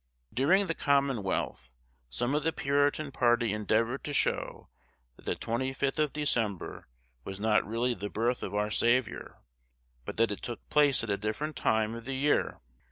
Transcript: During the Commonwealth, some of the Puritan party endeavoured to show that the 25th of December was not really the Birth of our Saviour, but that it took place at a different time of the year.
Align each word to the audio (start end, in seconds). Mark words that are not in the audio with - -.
During 0.33 0.65
the 0.65 0.73
Commonwealth, 0.73 1.73
some 2.09 2.33
of 2.33 2.41
the 2.43 2.51
Puritan 2.51 3.11
party 3.11 3.53
endeavoured 3.53 4.03
to 4.05 4.13
show 4.15 4.67
that 5.15 5.25
the 5.25 5.35
25th 5.35 5.99
of 5.99 6.11
December 6.11 6.87
was 7.23 7.39
not 7.39 7.63
really 7.67 7.93
the 7.93 8.09
Birth 8.09 8.41
of 8.41 8.55
our 8.55 8.71
Saviour, 8.71 9.43
but 10.03 10.17
that 10.17 10.31
it 10.31 10.41
took 10.41 10.67
place 10.71 11.03
at 11.03 11.11
a 11.11 11.17
different 11.17 11.55
time 11.55 11.93
of 11.93 12.05
the 12.05 12.15
year. 12.15 12.59